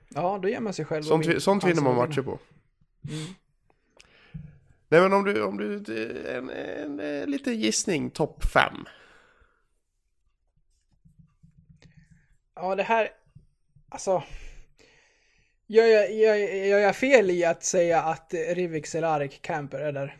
[0.09, 2.39] Ja, då ger man sig själv Sånt, sånt vinner man matcher på.
[3.09, 3.33] Mm.
[4.91, 5.75] Nej men om du, om du,
[6.27, 8.73] en, en, en liten gissning, topp 5.
[12.55, 13.09] Ja, det här...
[13.89, 14.23] Alltså...
[15.67, 20.17] Gör jag, gör, gör jag fel i att säga att Rivik, Cehlarik, Camper är där?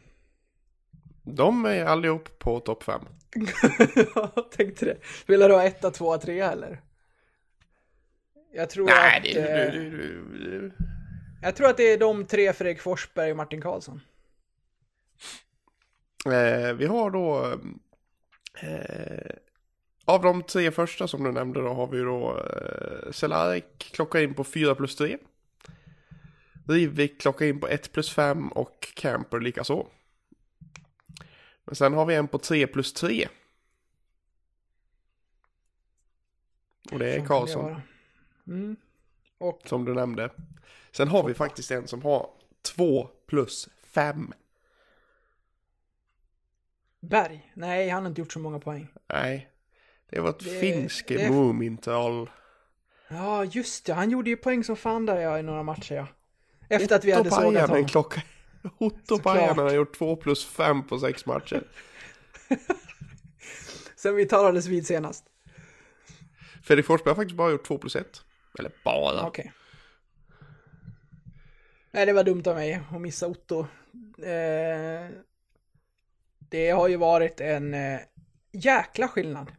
[1.23, 3.01] De är allihop på topp 5.
[4.15, 4.97] jag tänkte det.
[5.27, 6.81] Vill du ha etta, tvåa, trea eller?
[8.53, 9.23] Jag tror Nej, att...
[9.23, 10.71] det, eh, du, du, du, du.
[11.41, 14.01] Jag tror att det är de tre, Fredrik Forsberg och Martin Karlsson.
[16.25, 17.59] Eh, vi har då
[18.61, 19.35] eh,
[20.05, 24.33] av de tre första som du nämnde då har vi då eh, Cehlarik klockar in
[24.33, 25.17] på 4 plus 3.
[26.67, 29.87] Rivik klockar in på 1 plus 5 och Camper likaså.
[31.65, 33.27] Men sen har vi en på 3 plus 3.
[36.91, 37.81] Och det är Karlsson?
[38.47, 38.75] Mm.
[39.37, 40.29] Och som du nämnde.
[40.91, 42.29] Sen har vi faktiskt en som har
[42.61, 44.33] 2 plus 5.
[47.01, 47.51] Berg?
[47.53, 48.87] Nej, han har inte gjort så många poäng.
[49.13, 49.49] Nej,
[50.09, 52.29] det var ett finske det- Mumintal.
[53.07, 53.93] Ja, just det.
[53.93, 56.07] Han gjorde ju poäng som fan där ja, i några matcher ja.
[56.69, 57.85] Efter att vi hade sågat honom.
[57.87, 58.21] klocka.
[58.77, 59.19] Otto.
[59.19, 61.63] Pajanen har gjort 2 plus 5 på 6 matcher.
[63.95, 65.25] Sen vi talades vid senast.
[66.63, 68.21] Fredrik Forsberg har faktiskt bara gjort 2 plus 1.
[68.59, 69.27] Eller bara.
[69.27, 69.51] Okej.
[71.91, 73.59] Nej, det var dumt av mig att missa Otto.
[74.23, 75.09] Eh,
[76.51, 77.99] det har ju varit en eh,
[78.51, 79.51] jäkla skillnad.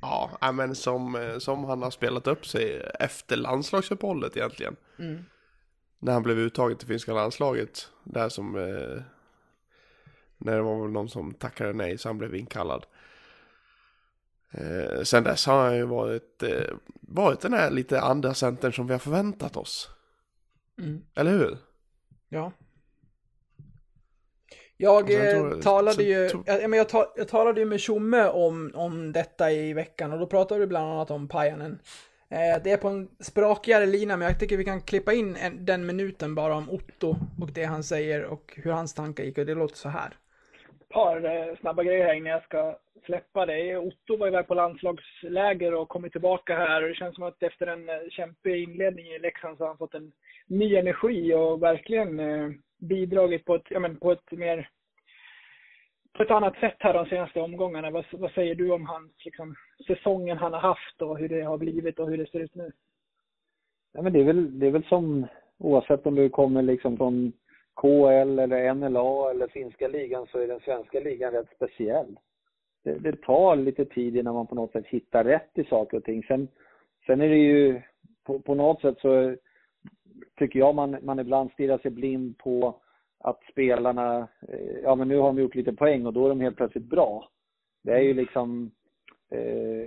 [0.00, 4.76] Ja, men som, eh, som han har spelat upp sig efter landslagsuppehållet egentligen.
[4.98, 5.24] Mm.
[5.98, 7.88] När han blev uttagen till finska landslaget.
[8.04, 8.56] Där som...
[8.56, 9.02] Eh,
[10.38, 12.86] när det var väl någon som tackade nej så han blev inkallad.
[14.50, 18.86] Eh, sen dess har han ju varit, eh, varit den här lite andra centern som
[18.86, 19.90] vi har förväntat oss.
[20.78, 21.02] Mm.
[21.14, 21.58] Eller hur?
[22.28, 22.52] Ja.
[24.84, 27.60] Jag Sen eh, tror jag- talade sen ju, jag, jag, men jag, ta, jag talade
[27.60, 31.28] ju med Tjomme om, om detta i veckan och då pratade vi bland annat om
[31.28, 31.78] Pajanen.
[32.28, 35.64] Eh, det är på en sprakigare lina men jag tycker vi kan klippa in en,
[35.64, 39.46] den minuten bara om Otto och det han säger och hur hans tankar gick och
[39.46, 40.10] det låter så här.
[40.90, 43.76] par eh, snabba grejer här innan jag ska släppa dig.
[43.76, 47.66] Otto var iväg på landslagsläger och kommit tillbaka här och det känns som att efter
[47.66, 50.12] en eh, kämpig inledning i Leksand så har han fått en
[50.46, 52.50] ny energi och verkligen eh,
[52.84, 54.68] bidragit på ett, ja, men på ett mer
[56.12, 57.90] på ett annat sätt här de senaste omgångarna.
[57.90, 59.54] Vad, vad säger du om hans, liksom,
[59.86, 62.72] säsongen han har haft och hur det har blivit och hur det ser ut nu?
[63.92, 65.26] Ja, men det, är väl, det är väl som
[65.58, 67.32] oavsett om du kommer liksom från
[67.74, 72.16] KL eller NLA eller finska ligan så är den svenska ligan rätt speciell.
[72.84, 76.04] Det, det tar lite tid innan man på något sätt hittar rätt i saker och
[76.04, 76.22] ting.
[76.22, 76.48] Sen,
[77.06, 77.82] sen är det ju
[78.24, 79.36] på, på något sätt så
[80.38, 82.80] tycker jag man, man ibland stirrar sig blind på
[83.18, 86.40] att spelarna, eh, ja men nu har de gjort lite poäng och då är de
[86.40, 87.28] helt plötsligt bra.
[87.82, 88.70] Det är ju liksom
[89.30, 89.86] eh,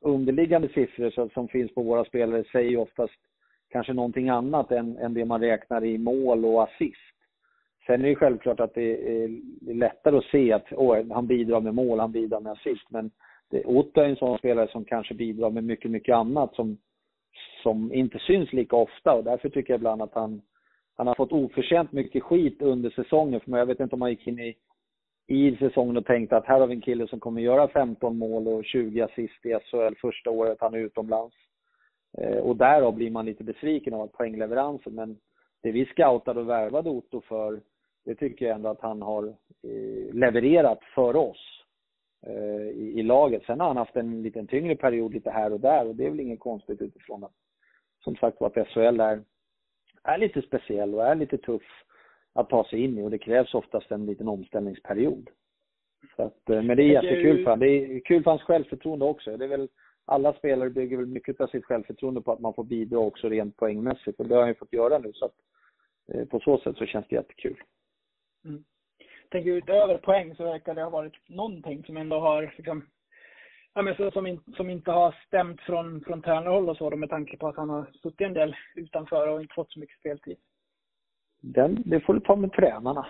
[0.00, 3.18] underliggande siffror så, som finns på våra spelare säger ju oftast
[3.70, 7.10] kanske någonting annat än, än det man räknar i mål och assist.
[7.86, 9.28] Sen är det självklart att det är,
[9.74, 12.90] lättare att se att åh, han bidrar med mål, han bidrar med assist.
[12.90, 13.10] Men
[13.50, 16.78] det, Otto är en sån spelare som kanske bidrar med mycket, mycket annat som,
[17.62, 20.42] som inte syns lika ofta och därför tycker jag ibland att han,
[20.96, 23.40] han har fått oförtjänt mycket skit under säsongen.
[23.40, 24.56] För jag vet inte om han gick in i,
[25.26, 28.48] i säsongen och tänkte att här har vi en kille som kommer göra 15 mål
[28.48, 31.36] och 20 assist i SHL första året han är utomlands.
[32.18, 34.94] Eh, och därav blir man lite besviken av poängleveransen.
[34.94, 35.18] Men
[35.62, 37.60] det vi scoutade och värvade Otto för,
[38.04, 39.24] det tycker jag ändå att han har
[39.62, 41.59] eh, levererat för oss
[42.74, 43.42] i, i laget.
[43.44, 46.10] Sen har han haft en liten tyngre period lite här och där och det är
[46.10, 47.34] väl inget konstigt utifrån att
[48.04, 49.22] som sagt var att SHL är,
[50.02, 51.62] är lite speciell och är lite tuff
[52.32, 55.30] att ta sig in i och det krävs oftast en liten omställningsperiod.
[56.16, 57.58] Så att, eh, men det är jättekul för honom.
[57.58, 59.36] Det är kul för hans självförtroende också.
[59.36, 59.68] Det är väl,
[60.04, 63.56] alla spelare bygger väl mycket av sitt självförtroende på att man får bidra också rent
[63.56, 65.34] poängmässigt och det har han ju fått göra nu så att
[66.12, 67.62] eh, på så sätt så känns det jättekul.
[69.30, 72.86] Tänker utöver poäng så verkar det ha varit någonting som ändå har liksom,
[73.74, 76.96] ja, men så, som, in, som inte har stämt från, från tränarhåll och så då,
[76.96, 79.98] med tanke på att han har suttit en del utanför och inte fått så mycket
[79.98, 80.36] speltid.
[81.40, 83.06] Den, det får du ta med tränarna.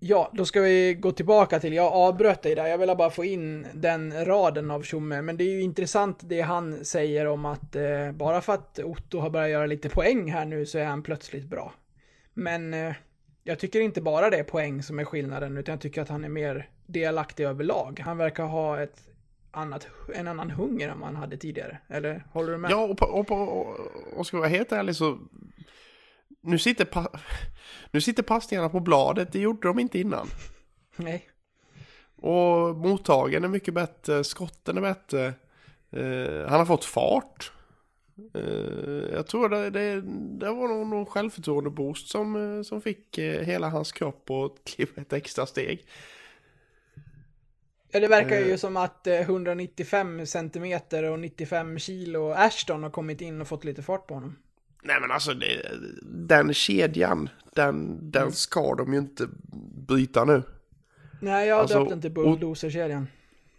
[0.00, 3.24] Ja, då ska vi gå tillbaka till, jag avbröt dig där, jag ville bara få
[3.24, 7.76] in den raden av Tjomme, men det är ju intressant det han säger om att
[7.76, 11.02] eh, bara för att Otto har börjat göra lite poäng här nu så är han
[11.02, 11.72] plötsligt bra.
[12.34, 12.94] Men eh,
[13.50, 16.24] jag tycker inte bara det är poäng som är skillnaden, utan jag tycker att han
[16.24, 18.00] är mer delaktig överlag.
[18.04, 19.04] Han verkar ha ett
[19.50, 22.70] annat, en annan hunger än man hade tidigare, eller håller du med?
[22.70, 23.76] Ja, och, på, och, på, och,
[24.16, 25.18] och ska jag vara helt ärlig så...
[26.42, 27.08] Nu sitter, pa,
[27.90, 30.28] nu sitter passningarna på bladet, det gjorde de inte innan.
[30.96, 31.28] Nej.
[32.16, 35.26] Och mottagen är mycket bättre, skotten är bättre.
[35.90, 37.52] Eh, han har fått fart.
[38.34, 40.00] Eh, jag tror det, det,
[40.38, 45.02] det var nog någon självförtroende-boost som, eh, som fick eh, hela hans kropp att kliva
[45.02, 45.84] ett extra steg.
[47.92, 53.20] Ja, det verkar ju som att eh, 195 centimeter och 95 kilo Ashton har kommit
[53.20, 54.36] in och fått lite fart på honom.
[54.82, 55.70] Nej men alltså det,
[56.02, 59.28] den kedjan, den, den ska de ju inte
[59.86, 60.42] bryta nu.
[61.20, 63.06] Nej, jag har Alltså, döpt den till Bulldozer-kedjan.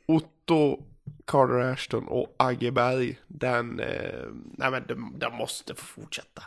[0.05, 0.83] Otto,
[1.25, 6.43] Carter Ashton och Agge Berg, den, eh, nej men den, den måste få fortsätta.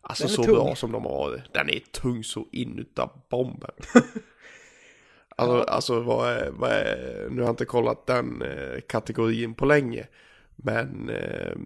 [0.00, 0.54] Alltså så tung.
[0.54, 1.42] bra som de har det.
[1.52, 3.70] Den är tung så in utav bomben.
[5.36, 9.66] alltså, alltså vad är, vad är, nu har jag inte kollat den eh, kategorin på
[9.66, 10.06] länge.
[10.56, 11.56] Men eh,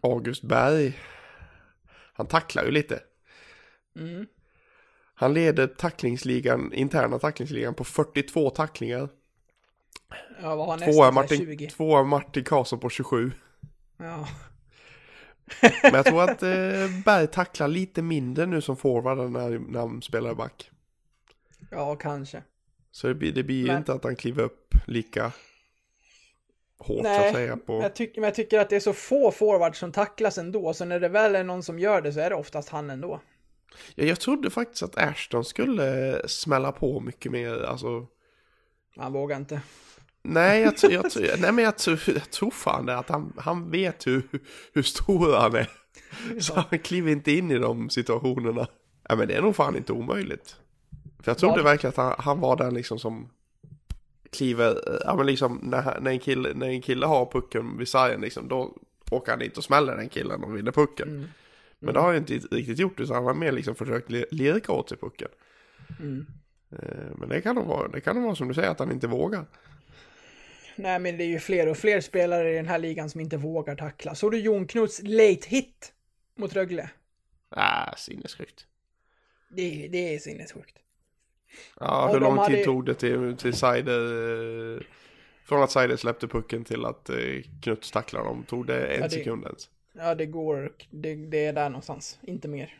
[0.00, 0.98] August Berg,
[2.12, 3.00] han tacklar ju lite.
[3.96, 4.26] Mm.
[5.14, 9.08] Han leder tacklingsligan, interna tacklingsligan på 42 tacklingar.
[10.42, 11.14] Ja, vad har Tvåa nästan?
[11.14, 11.68] Martin, 20?
[11.70, 13.32] tvåa Martin Karlsson på 27.
[13.98, 14.28] Ja.
[15.82, 20.02] Men jag tror att eh, Berg tacklar lite mindre nu som forward när, när han
[20.02, 20.70] spelar back.
[21.70, 22.42] ja, kanske.
[22.92, 25.32] Så det blir, det blir Men- inte att han kliver upp lika
[26.78, 27.82] hårt så Nej, att säga på...
[27.82, 30.84] Jag, tycker, men jag tycker att det är så få forwards som tacklas ändå, så
[30.84, 33.20] när det väl är någon som gör det så är det oftast han ändå.
[33.94, 38.06] Ja, jag trodde faktiskt att Ashton skulle eh, smälla på mycket mer, alltså...
[38.96, 39.62] Han vågar inte.
[40.22, 43.32] Nej, jag, tror- jag, tror- nej men jag, tror- jag tror fan det att han,
[43.36, 44.22] han vet hur,
[44.72, 45.70] hur stor han är.
[46.40, 48.66] Så han kliver inte in i de situationerna.
[49.08, 50.56] Ja men det är nog fan inte omöjligt.
[51.22, 51.64] För jag trodde Vad?
[51.64, 53.28] verkligen att han, han var den liksom som
[54.32, 58.20] kliver, ja men liksom när, när, en, kille, när en kille har pucken vid sargen
[58.20, 58.76] liksom, då
[59.10, 61.08] åker han dit och smäller den killen och vinner pucken.
[61.08, 61.24] Mm.
[61.78, 64.88] Men det har han inte riktigt gjort, utan han har mer liksom försökt lirka åt
[64.88, 65.28] sig pucken.
[66.00, 66.26] Mm.
[66.72, 68.92] Eh, Men det kan nog vara, det kan nog vara som du säger, att han
[68.92, 69.44] inte vågar.
[70.76, 73.36] Nej, men det är ju fler och fler spelare i den här ligan som inte
[73.36, 74.14] vågar tackla.
[74.14, 75.92] Såg du Jon Knuts late hit
[76.36, 76.90] mot Rögle?
[77.48, 78.66] Ah, sinnessjukt.
[79.48, 80.76] Det, det är sinnessjukt.
[81.80, 84.00] Ja, Och hur lång hade- tid tog det till, till Seider,
[84.76, 84.80] eh,
[85.44, 87.16] från att Seider släppte pucken till att eh,
[87.62, 88.44] Knuts tacklade dem?
[88.48, 89.70] Tog det en Ja, det- sekund ens?
[89.92, 90.72] Ja, det går.
[90.90, 92.18] Det, det är där någonstans.
[92.22, 92.74] Inte mer.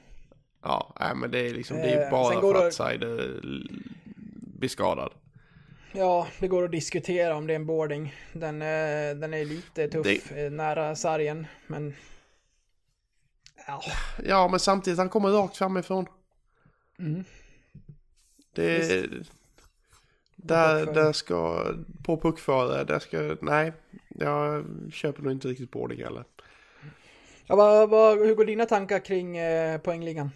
[0.63, 3.19] Ja, nej, men det är liksom, det är Eh, bara går för det- att Seider
[3.45, 3.83] l-
[4.59, 5.13] blir skadad.
[5.93, 8.15] Ja, det går att diskutera om det är en boarding.
[8.33, 11.95] Den, är- den är lite tuff eh, nära sargen, men...
[13.67, 13.83] Ja,
[14.25, 16.07] Ja, men samtidigt, han kommer rakt framifrån.
[16.99, 17.25] Mm.
[18.55, 19.07] Det...
[20.37, 21.67] Där, där ska,
[22.05, 23.73] på puckföre, där ska, nej,
[24.09, 26.25] jag köper nog inte riktigt det heller.
[27.47, 30.31] ja vad, vad, hur går dina tankar kring eh, poängligan?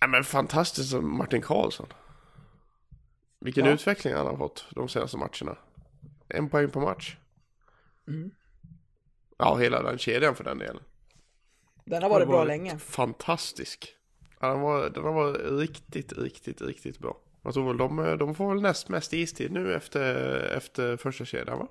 [0.00, 1.86] Ja, men fantastiskt Martin Karlsson.
[3.42, 3.72] Vilken Ja.
[3.72, 5.56] utveckling han har fått de senaste matcherna.
[6.28, 7.16] En poäng på match.
[8.08, 8.30] Mm.
[9.38, 10.82] Ja, hela den kedjan för den delen.
[11.84, 12.78] Den har varit Den bra länge.
[12.78, 13.94] Fantastisk.
[14.40, 17.16] Ja, den, var, den har varit riktigt, riktigt, riktigt bra.
[17.42, 21.58] Jag tror väl de, de får väl näst mest istid nu efter, efter första kedjan
[21.58, 21.68] va?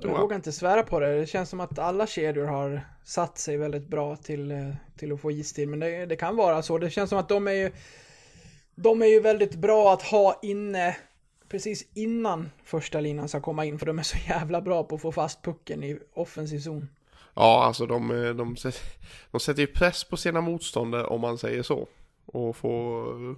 [0.00, 0.20] Jag.
[0.20, 1.18] vågar inte svära på det.
[1.20, 5.20] Det känns som att alla kedjor har satt sig väldigt bra till, eh, till att
[5.20, 5.68] få istid.
[5.68, 6.78] Men det, det kan vara så.
[6.78, 7.72] Det känns som att de är ju...
[8.82, 10.96] De är ju väldigt bra att ha inne
[11.48, 13.78] precis innan första linan ska komma in.
[13.78, 16.88] För de är så jävla bra på att få fast pucken i offensiv zon.
[17.34, 18.56] Ja, alltså de, eh, de,
[19.30, 21.88] de, sätter, ju press på sina motståndare om man säger så.
[22.26, 23.36] Och får eh,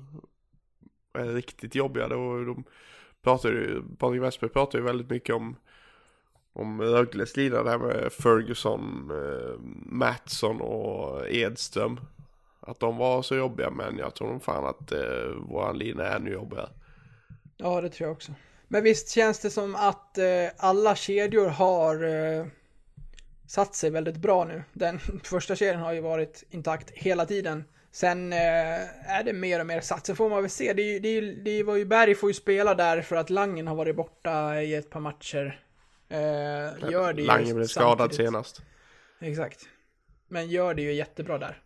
[1.15, 2.09] är riktigt jobbiga.
[2.09, 2.65] Då, de
[3.23, 5.57] pratar ju, Patrik Westberg pratar ju väldigt mycket om
[6.53, 12.01] om Rögles Det där med Ferguson, eh, Mattsson och Edström.
[12.67, 15.01] Att de var så jobbiga men jag tror nog fan att eh,
[15.49, 16.69] våran lina är ännu jobbigare.
[17.57, 18.33] Ja, det tror jag också.
[18.69, 20.25] Men visst känns det som att eh,
[20.57, 22.47] alla kedjor har eh,
[23.47, 24.63] satt sig väldigt bra nu.
[24.73, 27.65] Den första kedjan har ju varit intakt hela tiden.
[27.91, 30.07] Sen eh, är det mer och mer satt.
[30.07, 30.73] Sen får man väl se.
[30.73, 33.67] Det, är det, är det var ju Berg får ju spela där för att Langen
[33.67, 35.61] har varit borta i ett par matcher.
[36.09, 36.19] Eh,
[36.91, 38.63] gör det ju Lange blev skadad senast.
[39.21, 39.69] Exakt.
[40.29, 41.63] Men gör det ju jättebra där.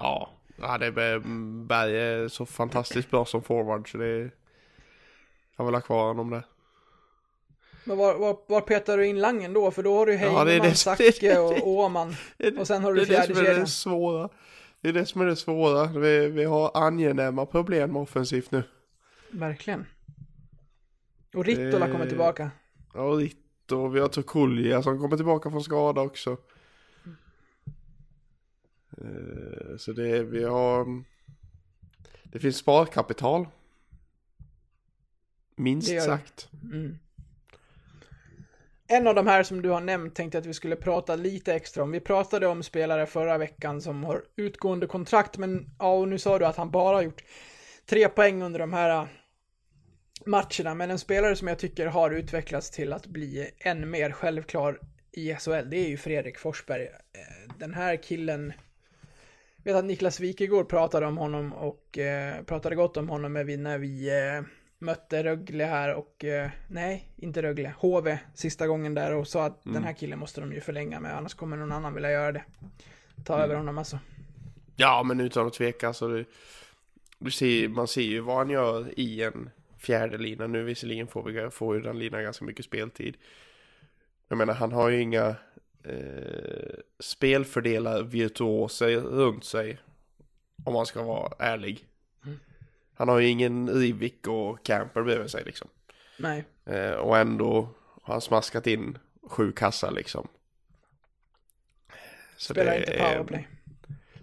[0.00, 1.18] Ja, ja det är,
[1.66, 4.30] Berg är så fantastiskt bra som forward så det
[5.56, 6.42] jag vill ha kvar honom där.
[7.84, 9.70] Men var, var, var petar du in Langen då?
[9.70, 12.14] För då har du Ja, Heinemann, det är det det är Zacke och Åman.
[12.58, 14.28] Och sen har du det är det som är det svåra.
[14.80, 15.86] Det är det som är det svåra.
[15.86, 18.62] Vi, vi har angenäma problem offensivt nu.
[19.30, 19.86] Verkligen.
[21.34, 22.50] Och Rittola Eh, kommer tillbaka.
[22.94, 26.36] Ja, Ritto och vi har Tokulja som kommer tillbaka från skada också.
[28.98, 31.04] Eh, Så det vi har...
[32.24, 33.46] Det finns sparkapital.
[35.56, 36.48] Minst sagt.
[36.62, 36.98] Mm.
[38.86, 41.54] En av de här som du har nämnt tänkte jag att vi skulle prata lite
[41.54, 41.90] extra om.
[41.90, 46.38] Vi pratade om spelare förra veckan som har utgående kontrakt, men ja, och nu sa
[46.38, 47.24] du att han bara har gjort
[47.86, 49.08] tre poäng under de här äh,
[50.26, 50.74] matcherna.
[50.74, 54.80] Men en spelare som jag tycker har utvecklats till att bli än mer självklar
[55.12, 56.84] i SHL, det är ju Fredrik Forsberg.
[56.84, 58.52] Eh, Den här killen,
[59.64, 63.44] jag vet att Niklas Wikegård pratade om honom och eh, pratade gott om honom när
[63.44, 64.42] vi, när vi eh,
[64.78, 69.64] mötte Rögle här och, eh, nej, inte Rögle, HV sista gången där och sa att
[69.66, 69.74] Mm.
[69.74, 72.44] den här killen måste de ju förlänga med, annars kommer någon annan vilja göra det.
[73.24, 73.44] Ta Mm.
[73.44, 73.98] över honom alltså.
[74.76, 76.24] Ja, men utan att tveka så du,
[77.18, 80.46] du ser, man ser ju vad han gör i en fjärde lina.
[80.46, 83.16] Nu visserligen får, vi, får ju den linan ganska mycket speltid.
[84.28, 85.34] Jag menar, han har ju inga
[85.84, 89.78] eh, spelfördelar virtuoser runt sig.
[90.64, 91.86] Om man ska vara ärlig.
[92.94, 95.68] Han har ju ingen Rivik och Camper bredvid sig liksom.
[96.18, 97.68] Nej, Eh, och ändå
[98.02, 100.28] har han smaskat in sju kassar liksom.
[102.36, 103.48] Så spelar det inte powerplay.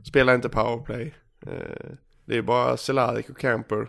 [0.04, 1.14] Spelar inte powerplay.
[1.42, 1.92] Eh,
[2.26, 3.88] det är bara Cehlárik och Camper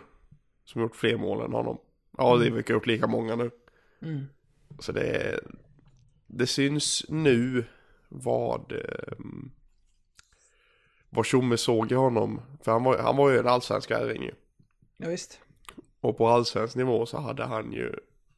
[0.65, 1.77] som gjort fler mål än honom.
[2.17, 3.51] Ja, det verkar gjort lika många nu.
[4.01, 4.25] Mm.
[4.79, 5.39] Så det är,
[6.29, 7.65] det syns nu
[8.09, 8.71] vad
[9.17, 9.51] um,
[11.09, 12.41] vad Tjomme såg i honom.
[12.63, 14.31] För han var, han var ju en allsvensk ärring ju.
[14.97, 15.39] Ja, visst.
[16.01, 17.93] Och på allsvensk nivå så hade han ju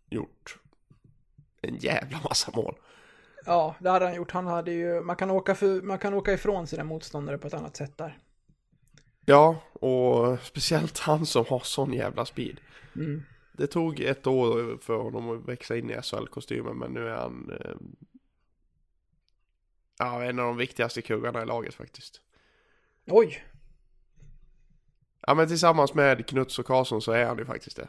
[0.09, 0.59] gjort
[1.61, 2.75] en jävla massa mål.
[3.45, 4.31] Ja, det hade han gjort.
[4.31, 7.53] Han hade ju, man kan åka, för, man kan åka ifrån sina motståndare på ett
[7.53, 8.17] annat sätt där.
[9.25, 12.59] Ja, och speciellt han som har sån jävla speed.
[12.95, 13.23] Mm.
[13.53, 17.57] Det tog ett år för honom att växa in i SHL-kostymen men nu är han
[17.59, 17.75] eh,
[19.97, 22.21] ja, en av de viktigaste kuggarna i laget faktiskt.
[23.05, 23.43] Oj!
[25.27, 27.87] Ja men tillsammans med Knuts och Karlsson så är han ju faktiskt det.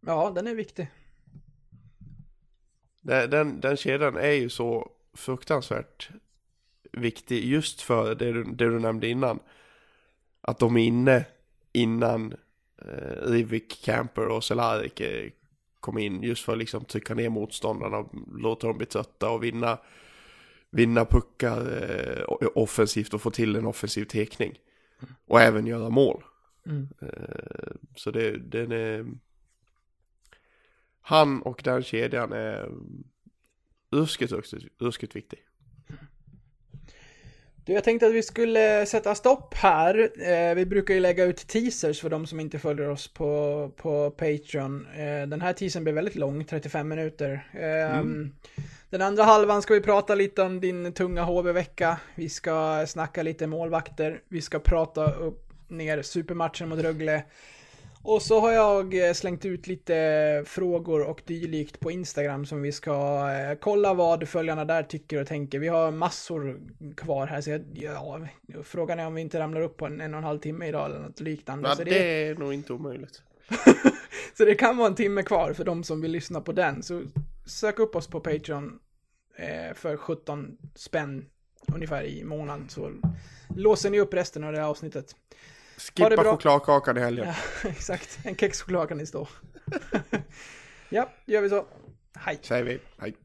[0.00, 0.90] Ja, den är viktig.
[3.00, 6.10] Den, den, den kedjan är ju så fruktansvärt
[6.92, 9.38] viktig just för det du, det du nämnde innan.
[10.40, 11.24] Att de är inne
[11.72, 12.34] innan
[12.78, 15.30] eh, Rivik, Camper och Cehlárik eh,
[15.80, 19.44] kom in just för att liksom trycka ner motståndarna och låta dem bli trötta och
[19.44, 19.78] vinna,
[20.70, 24.58] vinna puckar eh, offensivt och få till en offensiv tekning.
[25.26, 26.24] Och även göra mål.
[26.66, 26.88] Mm.
[27.00, 29.06] Eh, så det, den är...
[31.00, 32.70] Han och den kedjan är
[33.90, 35.38] ruskigt, ruskigt, ruskigt viktig.
[37.68, 40.10] Du, jag tänkte att vi skulle sätta stopp här.
[40.20, 44.10] Eh, vi brukar ju lägga ut teasers för de som inte följer oss på, på
[44.10, 44.86] Patreon.
[44.96, 47.48] Eh, den här teasern blev väldigt lång, 35 minuter.
[47.52, 48.04] Eh,
[48.90, 52.00] Den andra halvan ska vi prata lite om din tunga HV-vecka.
[52.14, 54.20] Vi ska snacka lite målvakter.
[54.28, 57.24] Vi ska prata upp ner supermatchen mot Rögle.
[58.02, 62.72] Och så har jag eh, slängt ut lite frågor och dylikt på Instagram som vi
[62.72, 62.92] ska
[63.30, 65.58] eh, kolla vad följarna där tycker och tänker.
[65.58, 66.60] Vi har massor
[66.96, 68.20] kvar här så jag, ja,
[68.62, 70.86] frågan är om vi inte ramlar upp på en, en och en halv timme idag
[70.86, 71.68] eller något liknande.
[71.68, 71.90] Ja, så, det...
[71.90, 73.22] det, är nog inte omöjligt.
[74.34, 76.82] så det kan vara en timme kvar för de som vill lyssna på den.
[76.82, 77.02] Så
[77.46, 78.78] sök upp oss på Patreon
[79.36, 81.24] eh, för 17 spänn
[81.74, 82.92] ungefär i månaden så
[83.56, 85.14] låser ni upp resten av det här avsnittet.
[85.78, 87.26] Skippa chokladkakan i helgen.
[87.26, 87.34] Ja,
[87.70, 88.18] exakt.
[88.24, 89.28] En kexchoklad kan ni stå.
[90.88, 91.64] ja, gör vi så.
[92.14, 92.38] Hej.
[92.42, 92.80] Säger vi.
[92.98, 93.16] Hej.